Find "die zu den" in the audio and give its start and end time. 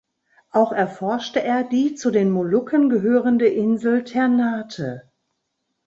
1.63-2.31